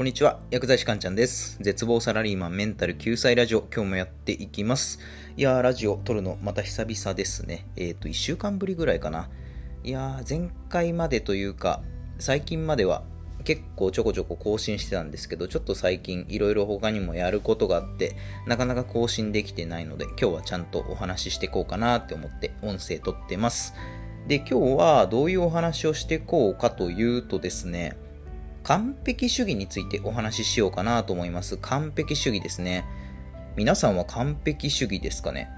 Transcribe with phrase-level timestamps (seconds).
[0.00, 1.58] こんにちは、薬剤師かんちゃんです。
[1.60, 4.98] 絶望サラリーマンメンタル救済ラジオ、今日もやっていきます。
[5.36, 7.66] いやー、ラジオ撮るのまた久々ですね。
[7.76, 9.28] えっ、と、1週間ぶりぐらいかな。
[9.84, 11.82] いやー、前回までというか、
[12.18, 13.02] 最近までは
[13.44, 23.74] 結構ちょこちょこ更新してたんですけど、ちょっと最近いろいろ他にもやることがあって、なかなか更新できてないので、今日はちゃんとお話ししていこうかなって思って音声撮ってます。
[24.26, 27.98] で、今日はどういうお話をしていこうかというとですね、
[28.62, 31.56] 完璧主義についてお話ししようかなと思います。
[31.56, 32.84] 完璧主義ですね。
[33.56, 35.48] 皆さんは完璧主義ですかね？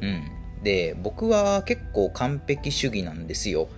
[0.00, 0.22] うん。
[0.62, 3.68] で、僕は結構完璧主義なんですよ。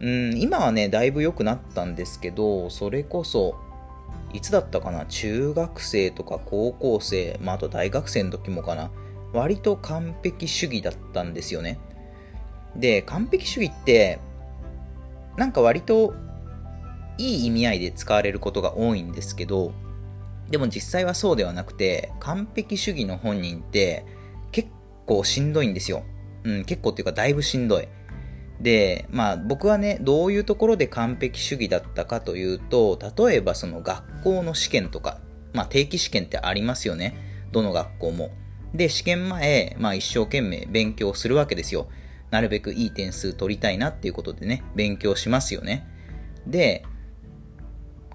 [0.00, 3.54] うん、今はね、だいぶ良くなったんですけど、それこそ、
[4.32, 5.06] いつだったかな？
[5.06, 8.90] 中学生とか高校生、まあ、あと大学生の時もかな。
[9.32, 11.78] 割と完璧主義だったんですよね。
[12.74, 14.18] で、完璧主義って、
[15.36, 16.14] なんか割と
[17.18, 19.72] いい意味合いで使われることが多いんですけど、
[20.50, 24.04] でも実際はそうではなくて、完璧主義の本人って
[24.50, 24.68] 結
[25.06, 26.04] 構しんどいんですよ。
[26.44, 27.88] うん、結構っていうかだいぶしんどい。
[28.60, 35.20] で、まあ僕はね、どういうところで完璧主義だったかというと、例えばその学校の試験とか、
[35.52, 37.14] まあ定期試験ってありますよね。
[37.50, 38.30] どの学校も。
[38.74, 41.88] で、試験前、まあ一生懸命勉強するわけですよ。
[42.30, 45.86] なるべくいい点数取りたいなっていうことでね、勉強しますよね。
[46.46, 46.84] で、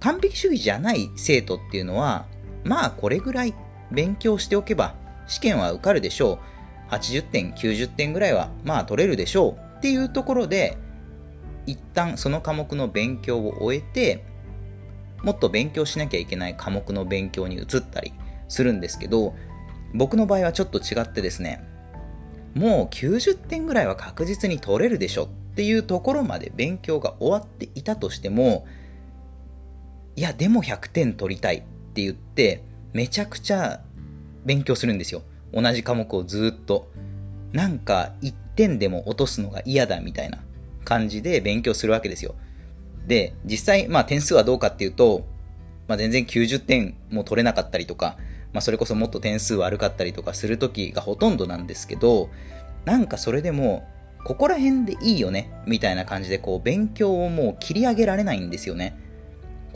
[0.07, 2.27] 完璧主義じゃない生徒っていうのは、
[2.63, 3.53] まあこれぐらい
[3.91, 4.95] 勉強しておけば
[5.27, 6.39] 試験は受かるでしょ
[6.89, 6.93] う。
[6.93, 10.77] 80点、90点ぐらいはまあ取れるでしょうっていうところで、
[11.65, 14.23] 一旦その科目の勉強を終えて、
[15.23, 18.13] もっと勉強しなきゃいけない科目の勉強に移ったり
[18.47, 19.35] するんですけど、
[19.93, 21.61] 僕の場合はちょっと違ってですね、
[22.55, 28.65] もう90点ぐらいは確実に取れるでしょっていうところまで勉強が終わっていたとしても、
[30.17, 31.59] いや、でも100点取りたいっ
[31.93, 33.81] て言って、めちゃくちゃ
[34.45, 35.21] 勉強するんですよ。
[35.53, 36.89] 同じ科目をずっと。
[37.53, 40.39] なんか、1点でも落とすのが嫌だみたいな
[40.83, 42.33] 感じで勉強するわけですよ。
[43.05, 45.27] で、実際、まあ点数はどうかっていうと、
[45.87, 48.17] まあ全然90点も取れなかったりとか、
[48.53, 52.31] まあそれこそもっと点数悪かったりとかする時がほとんどなんですけど、
[52.85, 53.87] なんかそれでも、
[54.23, 58.97] ここら辺でいいよね、みたいな感じでこう勉強をもう切り上げられないんですよね。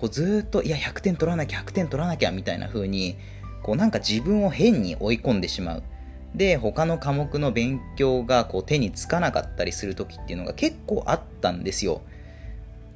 [0.02, 3.18] こうずっと、いや、100点取らなきゃ、100点取らなきゃ、みたいな風に、
[3.62, 5.84] こうなんか自分を変に追い込んでしまう。
[6.34, 12.02] で、他の科目の勉強がこう手につかなかったりする時っていうのが結構あったんですよ。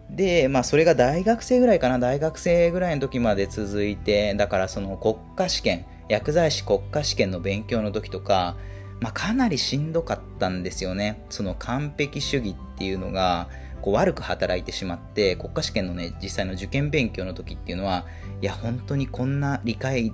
[0.09, 8.55] で、まあそれが大学生ぐらいかな、大学生ぐらいの時まで続いて、だからその国家試験、薬剤師国家試験の勉強の時とか、
[9.01, 11.21] まあかなりしんどかったんですよね。
[11.29, 13.49] その完璧主義っていうのが、
[13.81, 18.05] こう悪く働いてしまって国家試験のね実際の受験勉強の時っていうのは
[18.41, 20.11] いや本当にこんな理解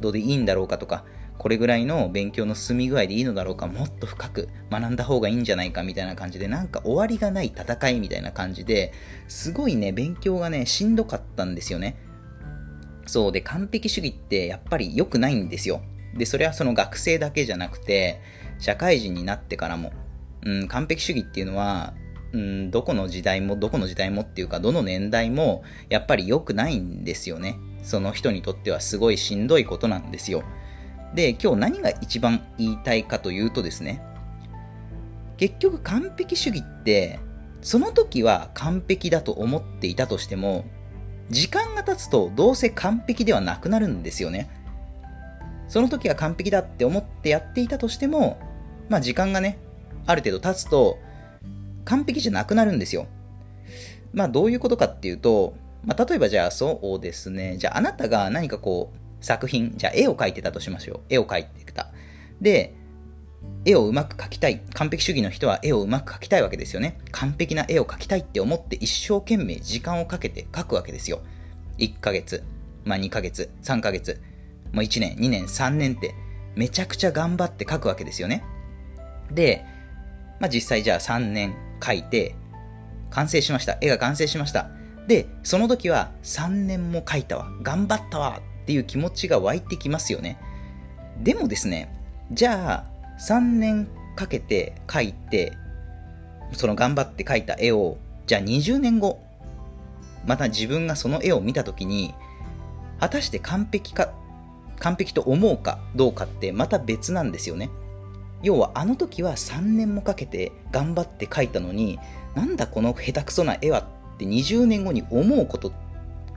[0.00, 1.04] 度でいいんだろうかとか
[1.38, 8.92] これぐらいの勉強の進み具合でいいのだろうかもっと深く学んだ方がいいんじゃないかみたいな感じでなんか終わりがない戦いみたいな感じで
[9.28, 11.96] すごいね勉強がねしんどかったんですよね。
[13.06, 15.82] そうで完璧主義ってやっぱり良くないんですよ。
[16.16, 18.20] でそれはその学生だけじゃなくて
[18.58, 19.92] 社会人になってからも、
[20.44, 21.94] うん、完璧主義っていうのは
[22.34, 27.56] うん、どこの時代も、どこの時代もっていうか、どの年代も、やっぱり良くないんですよね。
[27.84, 30.42] その人にとってはすごいしんどいことなんですよ。
[31.14, 34.02] で、今日何が一番言いたいかというとですね、
[35.36, 37.20] 結局完璧主義って、
[37.62, 40.64] その時は完璧だと思っていたとしても、
[41.30, 44.50] 時間が経つとどうせ完璧ではなくなるんですよね。
[45.68, 48.38] その時は完璧だって思ってやっていたとしても、
[48.88, 49.58] まあ時間がね、
[50.04, 50.98] ある程度経つと、
[51.84, 53.06] 完璧じゃなくなるんですよ。
[54.12, 55.54] まあどういうことかっていうと、
[55.84, 61.00] まあ例えばじゃあそうですね、じゃああなたが何かこう作品、じゃあ絵を描いてたとしましょう。
[61.08, 61.88] 絵を描いてた。
[62.40, 62.74] で、
[63.64, 64.60] 絵をうまく描きたい。
[64.74, 66.98] 完璧主義の人は絵をうまく描きたいわけですよね。
[67.10, 71.20] 完璧な絵を描きたいって思って一生懸命時間をかけて描くわけですよ。
[71.78, 72.44] 1ヶ月、
[72.84, 74.20] まあ2ヶ月、3ヶ月、
[74.72, 76.14] もう1年、2年、3年って
[76.54, 78.44] めちゃくちゃ頑張って描くわけですよね。
[79.30, 79.64] で、
[80.40, 82.36] まあ実際じゃあ3年描いて、
[83.10, 83.78] 完成しました。
[83.80, 84.70] 絵が完成しました。
[85.06, 87.48] で、その時は3年も描いたわ。
[87.62, 90.38] 頑張ったわっていう気持ちが湧いてきますよね。
[91.22, 91.94] でもですね、
[92.32, 95.52] じゃあ3年かけて描いて、
[96.52, 99.22] その頑張って描いた絵を、じゃあ20年後、
[100.26, 102.14] また自分がその絵を見た時に、
[103.00, 104.12] 果たして完璧か、
[104.78, 107.70] 完璧と思うかどうかってまた別なんですよね。
[108.44, 111.98] 要はあの時は3年もかけて頑張って描いたのに
[112.34, 115.72] なんだこの下手くそな絵はって20年後に思うこと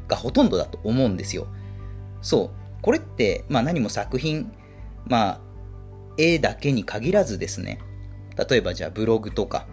[0.08, 1.48] がほとんどだと思うんですよ。
[2.22, 2.50] そう。
[2.82, 4.52] これって、まあ何も作品、
[5.06, 5.42] まあ、
[6.18, 7.80] 絵だけに限らずですね。
[8.50, 9.68] 例えばじゃあブログとか、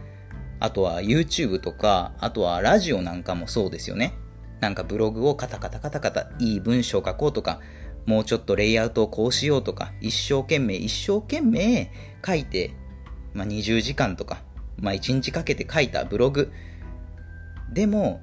[0.61, 4.15] あとは YouTube とか、あとはラジオなんかもそうですよね。
[4.61, 7.61] なんかブログをカタカタカタカタいい文章書こうとか、
[8.07, 11.91] もうちょっとレイアウトをこうしようとか、一生懸命一生懸命
[12.25, 12.75] 書いて、
[13.33, 14.43] まあ、20時間とか、
[14.79, 16.53] まあ、1日かけて書いたブログ。
[17.73, 18.21] でも、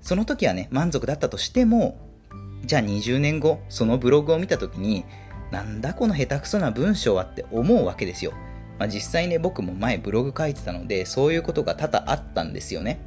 [0.00, 1.98] その時はね、満足だったとしても、
[2.64, 5.04] じゃあ20年後、そのブログを見た時に、
[5.50, 8.32] なんだこの下手くそな文章はって思うわけですよ。
[8.78, 12.98] まあ、実際ね、僕も前ブログ書いてたので、そういうことが多々あったんですよね。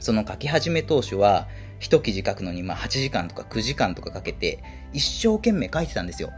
[0.00, 1.48] その書き始め当初は、
[1.80, 4.62] 一記事書くのにまあ8時間とか9時間とかかけて、
[4.92, 6.30] 一生懸命書いてたんですよ。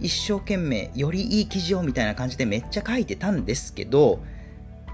[0.00, 4.20] 一生懸命、よりいい記事をみたいな感じでめっちゃ書いてたんですけど、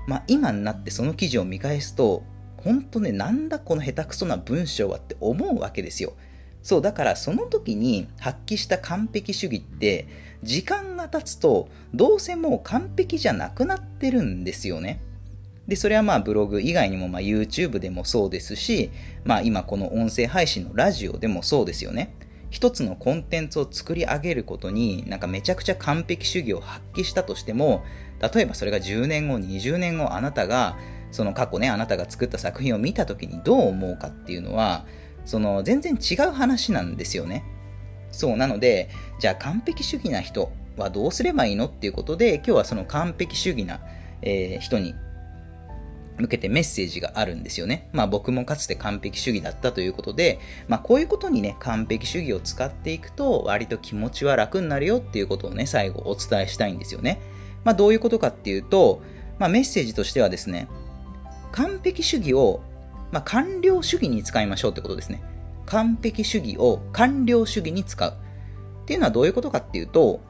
[0.06, 2.22] まあ今になってその記事を見返すと、
[2.56, 6.12] 本当ね、なんだこの下手くそな文章はって思うわけですよ。
[6.62, 10.06] そう、だからその時に発揮した完璧主義って、
[10.42, 15.00] 時間が経つと、どうせもう完璧じゃなくなってるんですよね。
[15.66, 18.90] で、それはまあブログ以外にもまあ YouTube でもそうですし、
[19.24, 22.14] まあ今この音声配信のラジオでもそうですよね。
[22.52, 27.82] 一つのコンテンツを作り上げることになんかめちゃくちゃ完璧主義を発揮したとしても、
[28.20, 30.76] 例えばそれが10年後、20年後あなたが
[31.12, 34.84] その過去ね、あなたが作った作品を見た時にどう思うかっていうのは、
[35.24, 37.42] その全然違う話なんですよね。
[38.10, 43.80] そう、なので、じゃあ完璧主義な人はどうすればいいのっていうことで、今日はその完璧主義な、
[44.20, 44.94] えー、人に
[46.22, 47.88] 向けてメッセージがあるんですよね。
[47.92, 50.38] まあ僕もかつて完璧主義だったということで、
[50.68, 57.20] まあこういうことにね、完璧主義を使っていくと割と気持ちは楽になるよっていうことをね、最後お伝えしたいんですよね。
[57.64, 59.02] まあどういうことかっていうと、
[59.38, 60.68] まあメッセージとしてはですね、
[61.50, 62.62] 完璧主義を、
[63.10, 65.22] まあ、完了主義に使いましょうってことですね。
[65.66, 68.10] 完璧主義を完了主義に使う。
[68.82, 70.20] っていうのはどういうことかっていうと、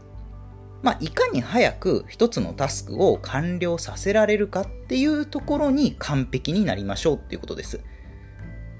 [0.82, 7.80] まあ、いかに早く一つのタスクを完了させられるかっていうところに完璧になりましょうっていうことです。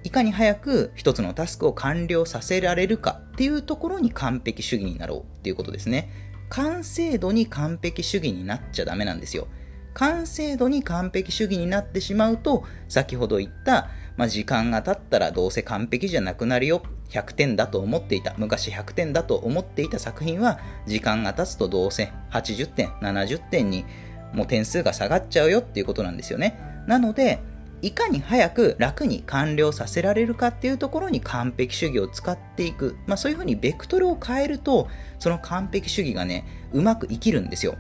[0.05, 6.11] いかに早く一つのタスクを完了させられるかっていうところに完璧主義になろうっていうことですね。
[6.49, 9.47] 完成度に完璧主義になっちゃダメなんですよ。
[9.95, 16.83] 完成度に完璧主義になってしまうと、先ほど言った、まあ、時間が経ったらどうせ完璧じゃなくなるよ。
[17.11, 23.85] 100点だと思っていた、昔100点だと思っていた作品は、時間が経つとどうせ80点、70点に
[24.33, 26.59] もう点数が下がっちゃうよっていうことなんですよね。
[26.87, 27.41] なので、
[27.83, 32.97] いかに早く楽に完了させられるかっていうところに完璧主義を使っていく。
[33.07, 34.89] まあそういうふうにベクトルを変えると、
[35.19, 37.77] その完璧主義がね、うまく生きるんですよ。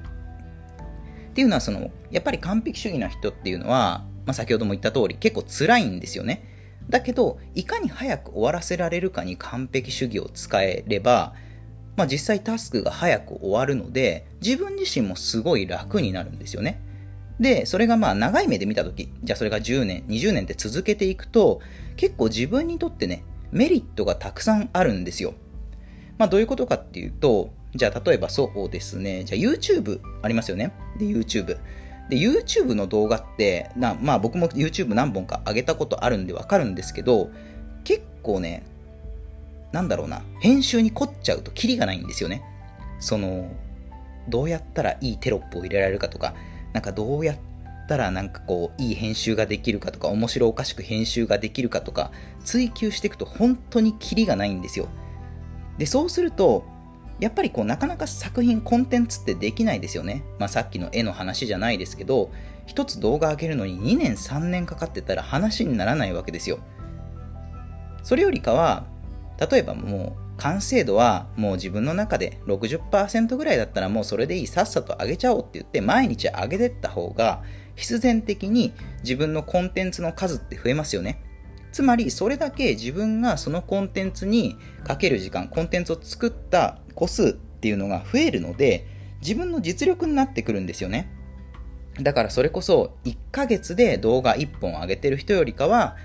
[1.30, 6.44] っていうのはその、やっぱり完璧主義な人っていうのは、まあ、先ほども言った通り結構辛いんですよね。
[6.88, 11.34] だけど、いかに早く終わらせられるかに完璧主義を使えれば、
[11.96, 16.80] まあ、実際タスクが早く終わるので、自分自身もすごい楽になるんですよね。
[17.38, 21.60] で、それがまあ長い目で見たとき、じゃあそれが10年、20年って続けていくと、
[21.96, 25.34] 結構自分にとってね、メリットがたくさんあるんですよ。
[26.18, 29.24] まあどういうことかっていうと、じゃあ、例えばそうですね。
[29.24, 30.72] じゃあ、YouTube ありますよね。
[30.98, 31.58] で、YouTube。
[32.08, 37.30] で、YouTube の動画って、なまあ僕も YouTube 何本か上げたことあるんでわかるんですけど、
[37.84, 38.64] 結構ね、
[39.72, 42.42] なんだろうな、編集に凝っちゃうとキリがないんですよね。
[43.00, 43.50] その、
[44.28, 46.34] どうやったらいいテロップを入れられるかとか、
[46.72, 47.36] なんかどうやっ
[47.88, 52.12] たらなんかこう、いい編集ができるかとか、面白おかしく編集ができるかとか、
[52.44, 54.88] 追求していくと本当にキリがないんですよ。
[55.78, 56.64] で、そうすると、
[57.22, 62.32] やっぱりこうなかなか作品コンテンツってできないですよね、まあ、さっきの絵の話じゃないですけど
[62.66, 66.58] 一つ動画上げるのに2年3年かかってたら話にならないわけですよ。
[68.02, 68.86] それよりかは
[69.38, 77.44] 例えばもう完成度はもう自分の中で60%ぐらいだったらもうそれでいいさっさと上げちゃおうって言って毎日上げてった方が
[77.76, 78.72] 必然的に
[79.04, 81.22] 自分のコンテンツの数って増えますよね。
[81.72, 88.86] つまりそれだけ自分がそのコンテンツにかける時間コンテンツを作った個数っていうのが増えるので
[89.20, 91.10] 自分の実力になってくるんですよね。
[92.00, 95.96] だからそれこそ1ヶ月で動画1本上げてる人よりかは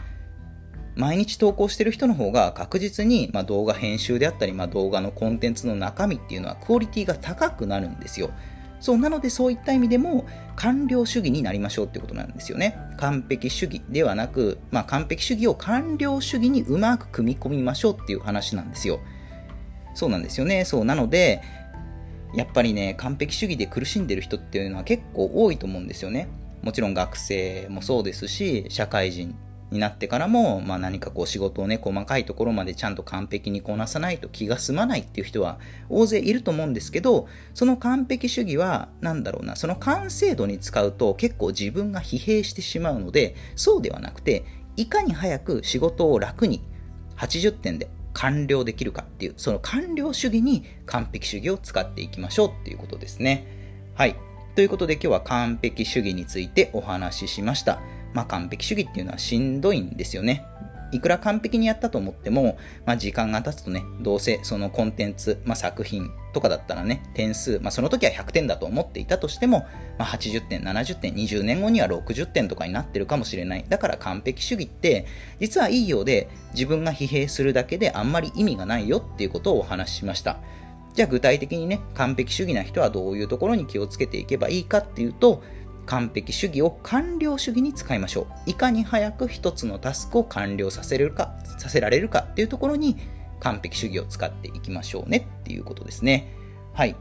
[0.95, 8.31] 毎日投稿してる人の方が確実に、ま、動画編集であったり、ま、動画のコンテンツの中身っていうのはクオリティが高くなるんですよ。
[8.79, 12.77] そうなのでそういった意味でも完了主義になりましょうってことなんですよね。
[12.98, 19.00] 完璧主義ではなく、まあ、完璧主義を完了主義にうまく組み込みましょうっていう話なんですよ。
[19.93, 20.65] そうなんですよね。
[20.65, 21.41] そうなので
[22.36, 26.27] やっぱりね完璧主義で苦しんでる人っていうのは結構多いと思うんですよね。
[26.62, 29.36] もちろん学生もそうですし社会人
[29.69, 35.59] になってからも、まあ、何かこう仕事をね、細かいところまでちゃんと完璧にこなさないと気が済まないっていう人は
[35.89, 44.45] 大勢いると思うんですけど、その完璧主義は、なんだろうな、その完成度に使うと結構自分が疲弊してしまうので、そうではなくて、
[44.77, 46.62] いかに早く仕事を楽に
[47.17, 53.45] 80点で完了できるかっていう、その完了主義に完璧主義を使っていきましょうっていうことですね。
[53.95, 54.15] はい。
[54.55, 57.79] ということで今日は完璧主義についてお話ししました。
[58.14, 60.46] まあ、完璧主義っていうのはしんどいんですよね。
[60.92, 73.66] いくら完璧にやったと思っても、まあ、時間が経つとね、どうせそのコンテンツ、まあ、作品とかだったらね、点数、まあ、その時は100点だと思っていたとしても、まあ、80点、70点、20年後には60点とかになってるかもしれない。
[73.68, 75.06] だから完璧主義って、
[75.40, 80.38] 実はいいようで、自分が疲弊するだけであんまり意味がないよっていうことをお話ししました。
[80.94, 85.44] じゃあ具体的にね、完璧主義な人はどういうところに気をつけていけばいいかっていうと、
[85.88, 88.50] 完璧主義を完了主義に使いましょう。
[88.51, 92.98] いかに早く一つのタスクを完了させるか、させられるかっていうところに
[93.39, 96.34] 完璧主義を使っていきましょうねっていうことですね。
[96.74, 96.96] はい。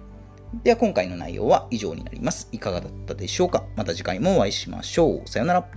[0.63, 2.49] では今回の内容は以上になります。
[2.53, 3.65] いかがだったでしょうか？
[3.77, 5.29] また次回もお会いしましょう。
[5.29, 5.69] さようなら。